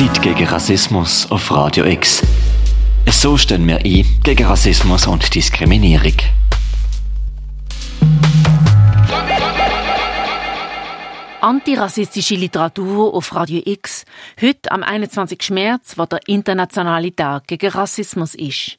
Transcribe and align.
Zeit 0.00 0.22
gegen 0.22 0.46
Rassismus 0.46 1.30
auf 1.30 1.50
Radio 1.50 1.84
X. 1.84 2.22
So 3.06 3.36
stehen 3.36 3.66
wir 3.66 3.84
ein 3.84 4.06
gegen 4.22 4.46
Rassismus 4.46 5.06
und 5.06 5.34
Diskriminierung. 5.34 6.14
Antirassistische 11.42 12.34
Literatur 12.36 13.12
auf 13.12 13.34
Radio 13.34 13.60
X. 13.62 14.06
Heute 14.40 14.72
am 14.72 14.82
21. 14.82 15.50
März, 15.50 15.98
wo 15.98 16.06
der 16.06 16.20
internationale 16.26 17.14
Tag 17.14 17.46
gegen 17.46 17.68
Rassismus 17.68 18.34
ist. 18.34 18.78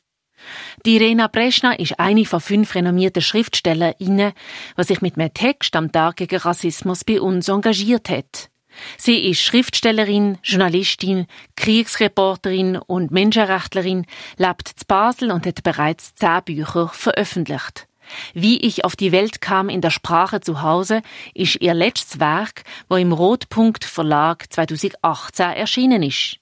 Die 0.88 0.96
Irena 0.96 1.28
Breschna 1.28 1.74
ist 1.74 2.00
eine 2.00 2.26
von 2.26 2.40
fünf 2.40 2.74
renommierten 2.74 3.22
Schriftstellerinnen, 3.22 4.34
die 4.76 4.84
sich 4.84 5.02
mit 5.02 5.20
einem 5.20 5.32
Text 5.36 5.76
am 5.76 5.92
Tag 5.92 6.16
gegen 6.16 6.40
Rassismus 6.40 7.04
bei 7.04 7.22
uns 7.22 7.48
engagiert 7.48 8.10
hat. 8.10 8.50
Sie 8.98 9.30
ist 9.30 9.42
Schriftstellerin, 9.42 10.38
Journalistin, 10.44 11.28
Kriegsreporterin 11.56 12.78
und 12.78 13.12
Menschenrechtlerin, 13.12 14.06
lebt 14.38 14.68
in 14.70 14.86
Basel 14.88 15.32
und 15.32 15.46
hat 15.46 15.64
bereits 15.64 16.16
zehn 16.16 16.44
Bücher 16.46 16.90
veröffentlicht. 16.90 17.88
Wie 18.34 18.60
ich 18.60 18.84
auf 18.84 18.96
die 18.96 19.12
Welt 19.12 19.42
kam 19.42 19.70
in 19.70 19.82
der 19.82 19.90
Sprache 19.90 20.42
zu 20.42 20.62
Hause 20.62 21.02
ist 21.34 21.62
ihr 21.62 21.74
letztes 21.74 22.20
Werk, 22.20 22.64
wo 22.90 22.96
im 22.96 23.14
Rotpunkt 23.14 23.86
Verlag 23.86 24.52
2018 24.52 25.52
erschienen 25.52 26.04
ist. 26.04 26.41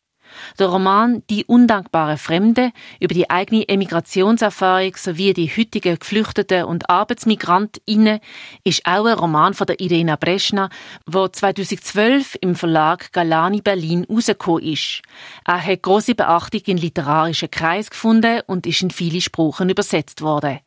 Der 0.58 0.68
Roman 0.68 1.24
Die 1.30 1.46
undankbare 1.46 2.18
Fremde 2.18 2.72
über 3.00 3.14
die 3.14 3.30
eigene 3.30 3.68
Emigrationserfahrung 3.68 4.96
sowie 4.96 5.34
die 5.34 5.50
heutigen 5.50 5.98
Geflüchteten 5.98 6.66
und 6.66 6.90
ArbeitsmigrantInnen 6.90 8.20
ist 8.64 8.86
auch 8.86 9.06
ein 9.06 9.18
Roman 9.18 9.54
von 9.54 9.68
der 9.68 9.80
Irena 9.80 10.16
Breschna, 10.16 10.70
wo 11.06 11.28
2012 11.28 12.38
im 12.42 12.56
Verlag 12.56 13.12
Galani 13.12 13.62
Berlin 13.62 14.06
rausgekommen 14.10 14.64
ist. 14.64 15.02
Er 15.46 15.66
hat 15.66 15.82
große 15.84 16.16
Beachtung 16.16 16.62
in 16.66 16.78
literarischen 16.78 17.52
Kreis 17.52 17.90
gefunden 17.90 18.42
und 18.48 18.66
ist 18.68 18.82
in 18.82 18.92
viele 18.92 19.22
Sprachen 19.22 19.70
übersetzt 19.70 20.22
worden. 20.22 20.60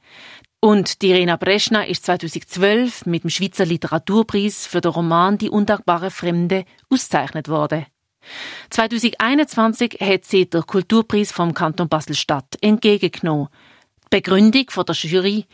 Und 0.64 1.02
die 1.02 1.08
Irena 1.08 1.36
Breschna 1.36 1.82
ist 1.82 2.06
2012 2.06 3.06
mit 3.06 3.24
dem 3.24 3.30
Schweizer 3.30 3.66
Literaturpreis 3.66 4.64
für 4.64 4.80
den 4.80 4.92
Roman 4.92 5.36
Die 5.36 5.50
undankbare 5.50 6.12
Fremde 6.12 6.64
ausgezeichnet 6.88 7.48
worden. 7.48 7.86
2021 8.70 9.98
hat 10.00 10.24
sie 10.24 10.48
den 10.48 10.66
Kulturpreis 10.66 11.32
vom 11.32 11.54
Kanton 11.54 11.88
Basel-Stadt 11.88 12.56
entgegengenommen. 12.60 13.48
Die 14.04 14.16
Begründung 14.16 14.70
von 14.70 14.84
der 14.84 14.94
Jury 14.94 15.46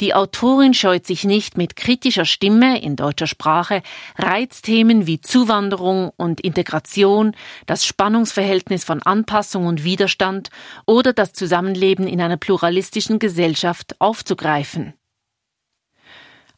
die 0.00 0.12
Autorin 0.12 0.74
scheut 0.74 1.06
sich 1.06 1.24
nicht 1.24 1.56
mit 1.56 1.74
kritischer 1.74 2.26
Stimme 2.26 2.82
in 2.82 2.96
deutscher 2.96 3.26
Sprache 3.26 3.82
Reizthemen 4.18 5.06
wie 5.06 5.20
Zuwanderung 5.20 6.10
und 6.16 6.42
Integration, 6.42 7.34
das 7.64 7.86
Spannungsverhältnis 7.86 8.84
von 8.84 9.02
Anpassung 9.02 9.66
und 9.66 9.84
Widerstand 9.84 10.50
oder 10.84 11.14
das 11.14 11.32
Zusammenleben 11.32 12.06
in 12.06 12.20
einer 12.20 12.36
pluralistischen 12.36 13.18
Gesellschaft 13.18 13.96
aufzugreifen. 13.98 14.92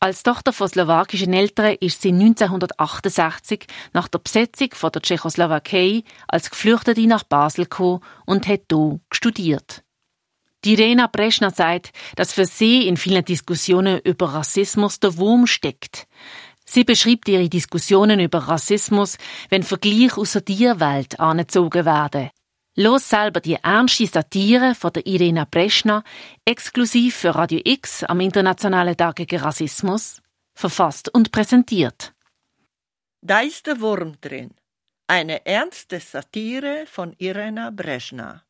Als 0.00 0.22
Tochter 0.22 0.52
von 0.52 0.68
slowakischen 0.68 1.32
Eltern 1.32 1.76
ist 1.80 2.02
sie 2.02 2.12
1968 2.12 3.66
nach 3.92 4.06
der 4.06 4.20
Besetzung 4.20 4.68
von 4.72 4.92
der 4.92 5.02
Tschechoslowakei 5.02 6.04
als 6.28 6.50
Geflüchtete 6.50 7.06
nach 7.08 7.24
Basel 7.24 7.64
gekommen 7.64 8.00
und 8.24 8.46
hat 8.46 8.62
hier 8.70 9.00
studiert. 9.12 9.82
Die 10.64 10.74
Irena 10.74 11.08
Breschner 11.08 11.50
sagt, 11.50 11.92
dass 12.14 12.32
für 12.32 12.46
sie 12.46 12.86
in 12.86 12.96
vielen 12.96 13.24
Diskussionen 13.24 14.00
über 14.04 14.34
Rassismus 14.34 15.00
der 15.00 15.16
Wurm 15.16 15.46
steckt. 15.46 16.06
Sie 16.64 16.84
beschreibt 16.84 17.28
ihre 17.28 17.48
Diskussionen 17.48 18.20
über 18.20 18.40
Rassismus, 18.40 19.18
wenn 19.48 19.62
Vergleich 19.62 20.16
aus 20.16 20.32
der 20.32 20.44
Tierwelt 20.44 21.18
angezogen 21.18 21.84
werden. 21.84 22.30
Los 22.80 23.08
selber 23.08 23.40
die 23.40 23.56
ernste 23.56 24.06
Satire 24.06 24.72
von 24.72 24.92
der 24.92 25.04
Irena 25.04 25.44
Breschna, 25.44 26.04
exklusiv 26.44 27.16
für 27.16 27.34
Radio 27.34 27.60
X 27.64 28.04
am 28.04 28.20
Internationalen 28.20 28.96
Tag 28.96 29.16
gegen 29.16 29.40
Rassismus, 29.40 30.22
verfasst 30.54 31.12
und 31.12 31.32
präsentiert. 31.32 32.14
Da 33.20 33.40
ist 33.40 33.66
der 33.66 33.80
Wurm 33.80 34.20
drin. 34.20 34.54
Eine 35.08 35.44
ernste 35.44 35.98
Satire 35.98 36.86
von 36.86 37.16
Irena 37.18 37.70
Breschna. 37.70 38.44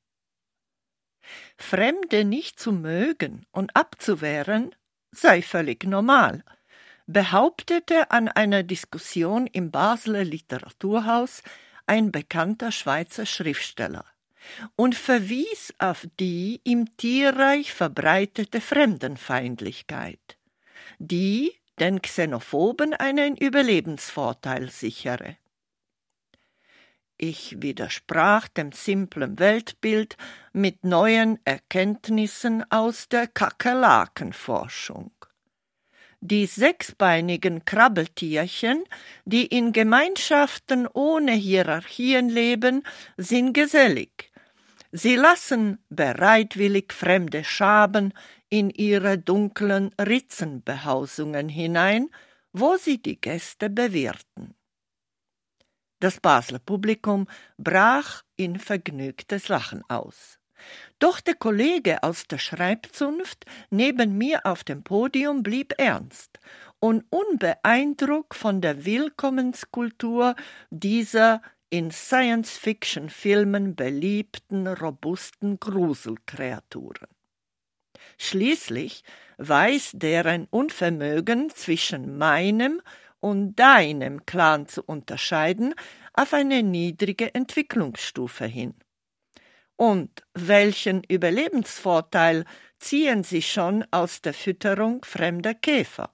Fremde 1.56 2.26
nicht 2.26 2.60
zu 2.60 2.72
mögen 2.72 3.46
und 3.50 3.74
abzuwehren 3.74 4.74
sei 5.10 5.40
völlig 5.40 5.84
normal, 5.84 6.44
behauptete 7.06 8.10
an 8.10 8.28
einer 8.28 8.62
Diskussion 8.62 9.46
im 9.46 9.70
Basler 9.70 10.24
Literaturhaus 10.24 11.42
ein 11.86 12.12
bekannter 12.12 12.72
Schweizer 12.72 13.24
Schriftsteller 13.24 14.04
und 14.76 14.94
verwies 14.94 15.74
auf 15.78 16.06
die 16.18 16.60
im 16.64 16.96
Tierreich 16.96 17.72
verbreitete 17.72 18.60
Fremdenfeindlichkeit, 18.60 20.38
die 20.98 21.52
den 21.78 22.02
Xenophoben 22.02 22.94
einen 22.94 23.36
Überlebensvorteil 23.36 24.70
sichere. 24.70 25.36
Ich 27.20 27.60
widersprach 27.60 28.46
dem 28.46 28.70
simplen 28.70 29.40
Weltbild 29.40 30.16
mit 30.52 30.84
neuen 30.84 31.40
Erkenntnissen 31.44 32.64
aus 32.70 33.08
der 33.08 33.26
Kakerlakenforschung. 33.26 35.10
Die 36.20 36.46
sechsbeinigen 36.46 37.64
Krabbeltierchen, 37.64 38.84
die 39.24 39.46
in 39.46 39.72
Gemeinschaften 39.72 40.88
ohne 40.92 41.32
Hierarchien 41.32 42.28
leben, 42.28 42.84
sind 43.16 43.52
gesellig, 43.52 44.27
Sie 44.92 45.16
lassen 45.16 45.78
bereitwillig 45.90 46.92
fremde 46.92 47.44
Schaben 47.44 48.14
in 48.48 48.70
ihre 48.70 49.18
dunklen 49.18 49.94
Ritzenbehausungen 50.00 51.48
hinein, 51.48 52.08
wo 52.52 52.76
sie 52.76 53.00
die 53.00 53.20
Gäste 53.20 53.68
bewirten. 53.68 54.54
Das 56.00 56.20
Basler 56.20 56.60
Publikum 56.60 57.26
brach 57.58 58.22
in 58.36 58.58
vergnügtes 58.58 59.48
Lachen 59.48 59.82
aus. 59.88 60.38
Doch 60.98 61.20
der 61.20 61.34
Kollege 61.34 62.02
aus 62.02 62.26
der 62.26 62.38
Schreibzunft 62.38 63.44
neben 63.70 64.16
mir 64.16 64.46
auf 64.46 64.64
dem 64.64 64.82
Podium 64.82 65.42
blieb 65.42 65.74
ernst 65.78 66.40
und 66.80 67.04
unbeeindruckt 67.10 68.34
von 68.34 68.60
der 68.60 68.84
Willkommenskultur 68.84 70.34
dieser 70.70 71.42
in 71.70 71.90
Science-Fiction-Filmen 71.90 73.74
beliebten 73.74 74.66
robusten 74.66 75.60
Gruselkreaturen. 75.60 77.08
Schließlich 78.16 79.04
weiß 79.38 79.92
deren 79.94 80.46
Unvermögen 80.46 81.50
zwischen 81.50 82.18
meinem 82.18 82.80
und 83.20 83.56
deinem 83.56 84.24
Clan 84.26 84.66
zu 84.66 84.82
unterscheiden 84.82 85.74
auf 86.14 86.32
eine 86.32 86.62
niedrige 86.62 87.34
Entwicklungsstufe 87.34 88.46
hin. 88.46 88.74
Und 89.76 90.24
welchen 90.34 91.04
Überlebensvorteil 91.04 92.44
ziehen 92.78 93.22
sie 93.22 93.42
schon 93.42 93.84
aus 93.92 94.20
der 94.22 94.34
Fütterung 94.34 95.04
fremder 95.04 95.54
Käfer? 95.54 96.12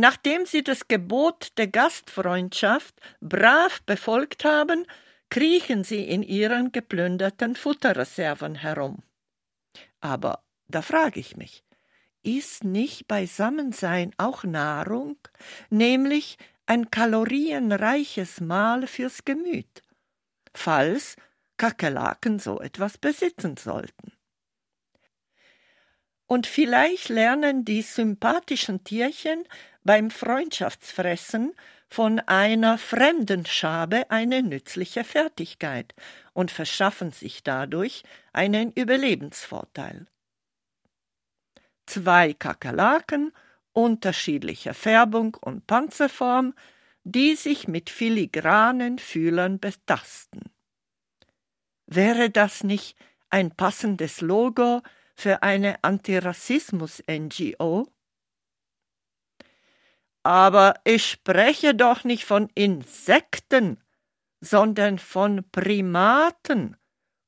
Nachdem 0.00 0.46
sie 0.46 0.64
das 0.64 0.88
Gebot 0.88 1.58
der 1.58 1.66
Gastfreundschaft 1.66 2.98
brav 3.20 3.82
befolgt 3.82 4.46
haben, 4.46 4.86
kriechen 5.28 5.84
sie 5.84 6.08
in 6.08 6.22
ihren 6.22 6.72
geplünderten 6.72 7.54
Futterreserven 7.54 8.54
herum. 8.54 9.02
Aber 10.00 10.42
da 10.68 10.80
frage 10.80 11.20
ich 11.20 11.36
mich, 11.36 11.64
ist 12.22 12.64
nicht 12.64 13.08
Beisammensein 13.08 14.14
auch 14.16 14.42
Nahrung, 14.42 15.18
nämlich 15.68 16.38
ein 16.64 16.90
kalorienreiches 16.90 18.40
Mahl 18.40 18.86
fürs 18.86 19.26
Gemüt, 19.26 19.82
falls 20.54 21.16
Kakerlaken 21.58 22.38
so 22.38 22.58
etwas 22.58 22.96
besitzen 22.96 23.58
sollten? 23.58 24.12
Und 26.30 26.46
vielleicht 26.46 27.08
lernen 27.08 27.64
die 27.64 27.82
sympathischen 27.82 28.84
Tierchen 28.84 29.42
beim 29.90 30.10
Freundschaftsfressen 30.12 31.52
von 31.88 32.20
einer 32.20 32.78
fremden 32.78 33.44
Schabe 33.44 34.08
eine 34.08 34.40
nützliche 34.40 35.02
Fertigkeit 35.02 35.96
und 36.32 36.52
verschaffen 36.52 37.10
sich 37.10 37.42
dadurch 37.42 38.04
einen 38.32 38.70
Überlebensvorteil. 38.70 40.06
Zwei 41.86 42.34
Kakerlaken 42.34 43.32
unterschiedlicher 43.72 44.74
Färbung 44.74 45.36
und 45.40 45.66
Panzerform, 45.66 46.54
die 47.02 47.34
sich 47.34 47.66
mit 47.66 47.90
filigranen 47.90 49.00
Fühlern 49.00 49.58
betasten. 49.58 50.52
Wäre 51.86 52.30
das 52.30 52.62
nicht 52.62 52.96
ein 53.28 53.50
passendes 53.50 54.20
Logo 54.20 54.82
für 55.16 55.42
eine 55.42 55.82
Antirassismus-NGO? 55.82 57.88
Aber 60.22 60.74
ich 60.84 61.06
spreche 61.06 61.74
doch 61.74 62.04
nicht 62.04 62.24
von 62.24 62.48
Insekten, 62.54 63.82
sondern 64.40 64.98
von 64.98 65.44
Primaten, 65.50 66.76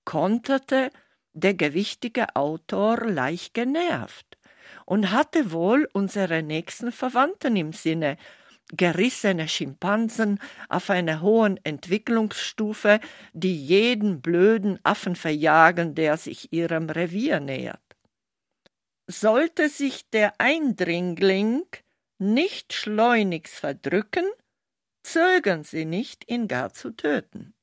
konterte 0.04 0.90
der 1.32 1.54
gewichtige 1.54 2.36
Autor 2.36 3.06
leicht 3.06 3.54
genervt 3.54 4.38
und 4.84 5.10
hatte 5.10 5.52
wohl 5.52 5.88
unsere 5.92 6.42
nächsten 6.42 6.92
Verwandten 6.92 7.56
im 7.56 7.72
Sinne, 7.72 8.18
gerissene 8.74 9.48
Schimpansen 9.48 10.38
auf 10.68 10.90
einer 10.90 11.20
hohen 11.20 11.58
Entwicklungsstufe, 11.64 13.00
die 13.32 13.56
jeden 13.64 14.20
blöden 14.22 14.78
Affen 14.82 15.16
verjagen, 15.16 15.94
der 15.94 16.16
sich 16.16 16.52
ihrem 16.52 16.90
Revier 16.90 17.40
nähert. 17.40 17.80
Sollte 19.06 19.68
sich 19.68 20.08
der 20.10 20.40
Eindringling 20.40 21.64
nicht 22.22 22.72
schleunigst 22.72 23.54
verdrücken, 23.54 24.24
zögern 25.02 25.64
sie 25.64 25.84
nicht, 25.84 26.30
ihn 26.30 26.48
gar 26.48 26.72
zu 26.72 26.90
töten. 26.90 27.54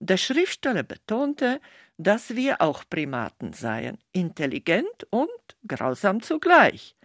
Der 0.00 0.16
Schriftsteller 0.16 0.84
betonte, 0.84 1.60
dass 1.98 2.34
wir 2.34 2.62
auch 2.62 2.84
Primaten 2.88 3.52
seien, 3.52 3.98
intelligent 4.12 5.06
und 5.10 5.28
grausam 5.66 6.22
zugleich, 6.22 6.96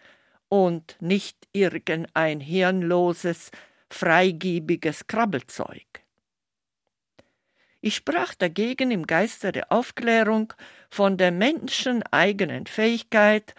und 0.48 0.96
nicht 1.02 1.48
irgendein 1.52 2.40
hirnloses, 2.40 3.52
freigiebiges 3.90 5.08
Krabbelzeug. 5.08 5.88
Ich 7.82 7.96
sprach 7.96 8.36
dagegen 8.36 8.92
im 8.92 9.08
Geiste 9.08 9.52
der 9.52 9.72
Aufklärung 9.72 10.54
von 10.90 11.18
der 11.18 11.32
menscheneigenen 11.32 12.68
Fähigkeit, 12.68 13.56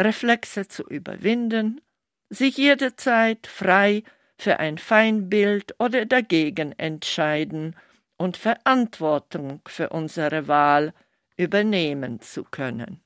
Reflexe 0.00 0.68
zu 0.68 0.84
überwinden, 0.84 1.80
sich 2.28 2.56
jederzeit 2.56 3.46
frei 3.46 4.02
für 4.38 4.58
ein 4.58 4.78
Feindbild 4.78 5.74
oder 5.78 6.04
dagegen 6.04 6.72
entscheiden 6.72 7.76
und 8.16 8.36
Verantwortung 8.36 9.60
für 9.66 9.90
unsere 9.90 10.48
Wahl 10.48 10.92
übernehmen 11.36 12.20
zu 12.20 12.44
können. 12.44 13.02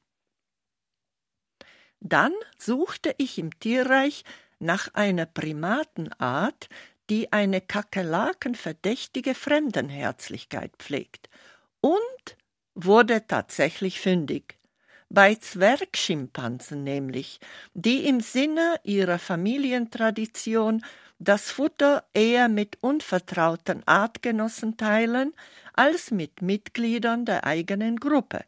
Dann 2.01 2.33
suchte 2.59 3.15
ich 3.19 3.39
im 3.39 3.59
Tierreich 3.59 4.25
nach 4.59 4.95
einer 4.95 5.27
Primatenart, 5.27 6.69
die 7.11 7.33
eine 7.33 7.61
kakerlakenverdächtige 7.61 9.35
Fremdenherzlichkeit 9.35 10.73
pflegt, 10.79 11.29
und 11.81 12.37
wurde 12.75 13.27
tatsächlich 13.27 14.01
fündig. 14.01 14.60
Bei 15.13 15.35
Zwergschimpansen 15.35 16.85
nämlich, 16.85 17.41
die 17.75 18.07
im 18.07 18.21
Sinne 18.21 18.77
ihrer 18.85 19.19
Familientradition 19.19 20.85
das 21.19 21.51
Futter 21.51 22.09
eher 22.15 22.49
mit 22.49 22.79
unvertrauten 22.81 23.83
Artgenossen 23.87 24.77
teilen 24.77 25.35
als 25.75 26.13
mit 26.13 26.43
Mitgliedern 26.43 27.25
der 27.25 27.43
eigenen 27.43 27.97
Gruppe. 27.97 28.45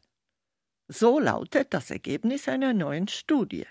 So 0.86 1.18
lautet 1.18 1.74
das 1.74 1.90
Ergebnis 1.90 2.46
einer 2.48 2.72
neuen 2.72 3.08
Studie. 3.08 3.66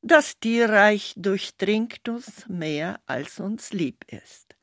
Das 0.00 0.38
Tierreich 0.38 1.12
durchdringt 1.16 2.08
uns 2.08 2.48
mehr, 2.48 3.00
als 3.04 3.40
uns 3.40 3.74
lieb 3.74 4.10
ist. 4.10 4.56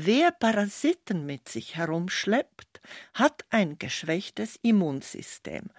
Wer 0.00 0.30
Parasiten 0.30 1.26
mit 1.26 1.48
sich 1.48 1.74
herumschleppt, 1.74 2.80
hat 3.14 3.44
ein 3.50 3.80
geschwächtes 3.80 4.56
Immunsystem 4.62 5.70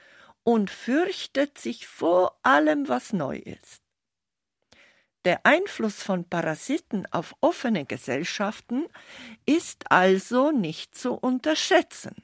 und 0.44 0.70
fürchtet 0.70 1.58
sich 1.58 1.88
vor 1.88 2.38
allem, 2.44 2.90
was 2.90 3.14
neu 3.14 3.38
ist. 3.38 3.82
Der 5.24 5.46
Einfluss 5.46 6.04
von 6.04 6.26
Parasiten 6.26 7.06
auf 7.12 7.34
offene 7.40 7.86
Gesellschaften 7.86 8.88
ist 9.46 9.90
also 9.90 10.52
nicht 10.52 10.96
zu 10.96 11.14
unterschätzen. 11.14 12.22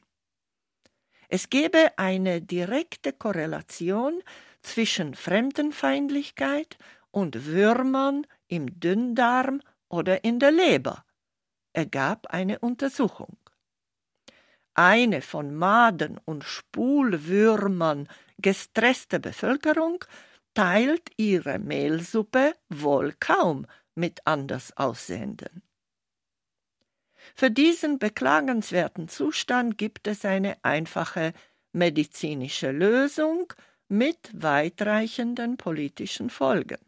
Es 1.30 1.50
gäbe 1.50 1.98
eine 1.98 2.41
direkte 2.41 3.13
Korrelation 3.13 4.21
zwischen 4.63 5.15
Fremdenfeindlichkeit 5.15 6.77
und 7.12 7.45
Würmern 7.45 8.27
im 8.50 8.81
Dünndarm 8.81 9.62
oder 9.88 10.25
in 10.25 10.39
der 10.39 10.51
Leber, 10.51 11.06
ergab 11.75 12.27
eine 12.27 12.60
Untersuchung. 12.60 13.38
Eine 14.74 15.22
von 15.22 15.56
Maden 15.56 16.19
und 16.25 16.44
Spulwürmern 16.44 18.10
gestresste 18.38 19.19
Bevölkerung 19.19 20.04
teilt 20.54 21.12
ihre 21.18 21.60
Mehlsuppe 21.60 22.54
wohl 22.69 23.13
kaum 23.19 23.68
mit 23.95 24.22
anders 24.25 24.75
Aussehenden. 24.75 25.62
Für 27.36 27.50
diesen 27.50 28.00
beklagenswerten 28.00 29.07
Zustand 29.07 29.77
gibt 29.77 30.07
es 30.07 30.25
eine 30.25 30.57
einfache 30.63 31.33
medizinische 31.72 32.72
Lösung 32.72 33.51
mit 33.88 34.31
weitreichenden 34.33 35.57
politischen 35.57 36.30
Folgen. 36.30 36.85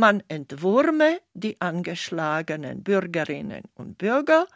Man 0.00 0.22
entwurme 0.28 1.20
die 1.34 1.60
angeschlagenen 1.60 2.82
Bürgerinnen 2.82 3.64
und 3.74 3.98
Bürger 3.98 4.46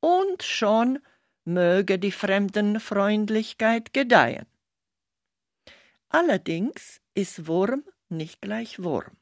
und 0.00 0.42
schon 0.42 1.00
möge 1.44 1.98
die 1.98 2.12
Fremdenfreundlichkeit 2.12 3.92
gedeihen. 3.92 4.46
Allerdings 6.08 7.02
ist 7.12 7.46
Wurm 7.46 7.84
nicht 8.08 8.40
gleich 8.40 8.82
Wurm. 8.82 9.18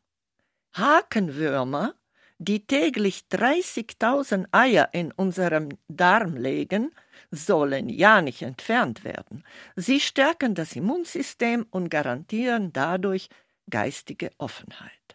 Hakenwürmer, 0.75 1.97
die 2.39 2.65
täglich 2.65 3.25
30.000 3.33 4.47
Eier 4.53 4.91
in 4.93 5.11
unserem 5.11 5.71
Darm 5.89 6.37
legen, 6.37 6.93
sollen 7.33 7.89
ja 7.89 8.23
nicht 8.23 8.43
entfernt 8.43 9.03
werden. 9.03 9.43
Sie 9.75 9.99
stärken 9.99 10.55
das 10.55 10.77
Immunsystem 10.77 11.67
und 11.69 11.89
garantieren 11.89 12.73
dadurch 12.73 13.29
geistige 13.69 14.31
Offenheit. 14.39 15.14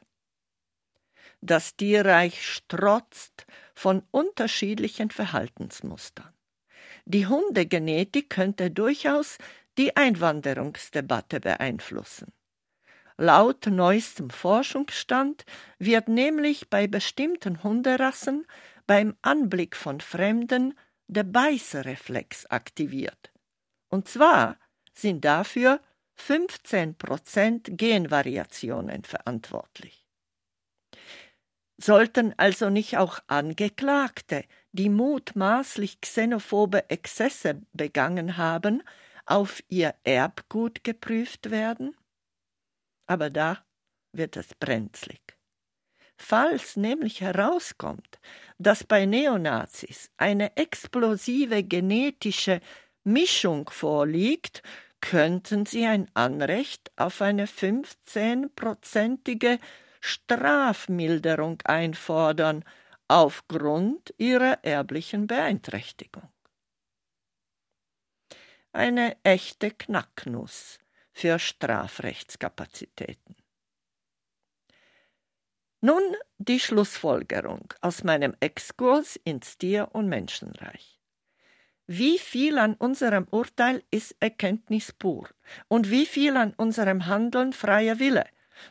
Das 1.41 1.75
Tierreich 1.75 2.45
strotzt 2.45 3.45
von 3.73 4.03
unterschiedlichen 4.11 5.09
Verhaltensmustern. 5.09 6.33
Die 7.05 7.27
Hundegenetik 7.27 8.29
könnte 8.29 8.71
durchaus 8.71 9.37
die 9.77 9.95
Einwanderungsdebatte 9.95 11.39
beeinflussen. 11.39 12.33
Laut 13.17 13.65
neuestem 13.67 14.29
Forschungsstand 14.29 15.45
wird 15.77 16.07
nämlich 16.07 16.69
bei 16.69 16.87
bestimmten 16.87 17.63
Hunderassen 17.63 18.45
beim 18.87 19.15
Anblick 19.21 19.75
von 19.75 20.01
Fremden 20.01 20.77
der 21.07 21.23
Beißreflex 21.23 22.45
aktiviert. 22.45 23.31
Und 23.89 24.07
zwar 24.07 24.57
sind 24.93 25.25
dafür 25.25 25.81
15% 26.17 27.75
Genvariationen 27.75 29.03
verantwortlich. 29.03 29.98
Sollten 31.81 32.33
also 32.37 32.69
nicht 32.69 32.97
auch 32.97 33.19
Angeklagte, 33.27 34.43
die 34.71 34.89
mutmaßlich 34.89 36.01
xenophobe 36.01 36.89
Exzesse 36.89 37.61
begangen 37.73 38.37
haben, 38.37 38.83
auf 39.25 39.61
ihr 39.69 39.95
Erbgut 40.03 40.83
geprüft 40.83 41.51
werden? 41.51 41.95
aber 43.09 43.29
da 43.31 43.65
wird 44.13 44.37
es 44.37 44.53
brenzlig. 44.55 45.19
Falls 46.15 46.75
nämlich 46.75 47.21
herauskommt, 47.21 48.19
dass 48.59 48.83
bei 48.83 49.05
Neonazis 49.05 50.11
eine 50.17 50.55
explosive 50.57 51.63
genetische 51.63 52.59
Mischung 53.03 53.69
vorliegt, 53.69 54.61
könnten 55.01 55.65
sie 55.65 55.85
ein 55.85 56.11
Anrecht 56.13 56.91
auf 56.97 57.21
eine 57.21 57.47
15-prozentige 57.47 59.59
Strafmilderung 59.99 61.61
einfordern 61.63 62.63
aufgrund 63.07 64.13
ihrer 64.17 64.63
erblichen 64.63 65.27
Beeinträchtigung. 65.27 66.29
Eine 68.71 69.17
echte 69.23 69.71
Knacknuss 69.71 70.77
für 71.11 71.39
Strafrechtskapazitäten. 71.39 73.35
Nun 75.81 76.03
die 76.37 76.59
Schlussfolgerung 76.59 77.73
aus 77.81 78.03
meinem 78.03 78.35
Exkurs 78.41 79.15
ins 79.23 79.57
Tier- 79.57 79.89
und 79.93 80.07
Menschenreich. 80.07 80.99
Wie 81.87 82.19
viel 82.19 82.59
an 82.59 82.75
unserem 82.75 83.27
Urteil 83.31 83.83
ist 83.89 84.15
Erkenntnis 84.19 84.91
pur 84.91 85.29
und 85.67 85.89
wie 85.89 86.05
viel 86.05 86.37
an 86.37 86.53
unserem 86.53 87.07
Handeln 87.07 87.53
freier 87.53 87.97
Wille, 87.97 88.25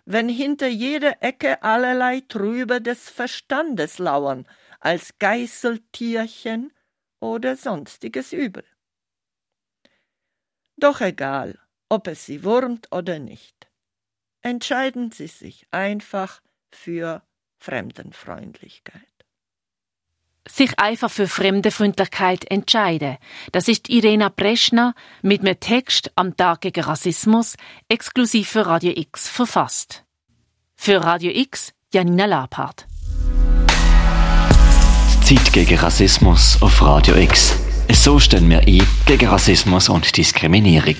wenn 0.04 0.28
hinter 0.28 0.68
jeder 0.68 1.22
Ecke 1.22 1.62
allerlei 1.62 2.20
Trübe 2.20 2.80
des 2.80 3.10
Verstandes 3.10 3.98
lauern, 3.98 4.46
als 4.80 5.18
Geißeltierchen 5.18 6.72
oder 7.20 7.56
sonstiges 7.56 8.32
Übel. 8.32 8.64
Doch 10.76 11.00
egal, 11.00 11.58
ob 11.88 12.06
es 12.06 12.26
sie 12.26 12.44
wurmt 12.44 12.92
oder 12.92 13.18
nicht. 13.18 13.68
Entscheiden 14.42 15.10
Sie 15.10 15.26
sich 15.26 15.66
einfach 15.72 16.40
für 16.70 17.26
Fremdenfreundlichkeit. 17.58 19.17
Sich 20.50 20.78
einfach 20.78 21.10
für 21.10 21.28
Fremdenfreundlichkeit 21.28 22.50
entscheiden. 22.50 23.16
Das 23.52 23.68
ist 23.68 23.88
Irena 23.88 24.28
Preschner 24.28 24.94
mit 25.22 25.40
einem 25.40 25.60
Text 25.60 26.10
am 26.16 26.36
Tag 26.36 26.62
gegen 26.62 26.84
Rassismus 26.84 27.56
exklusiv 27.88 28.48
für 28.48 28.66
Radio 28.66 28.92
X 28.94 29.28
verfasst. 29.28 30.04
Für 30.76 31.04
Radio 31.04 31.30
X 31.32 31.72
Janina 31.92 32.26
Lapart. 32.26 32.86
Zeit 35.22 35.52
gegen 35.52 35.76
Rassismus 35.78 36.56
auf 36.62 36.80
Radio 36.82 37.14
X. 37.16 37.54
So 37.90 38.18
stellen 38.18 38.48
wir 38.48 38.60
ein 38.60 38.86
gegen 39.06 39.28
Rassismus 39.28 39.88
und 39.88 40.16
Diskriminierung. 40.16 40.96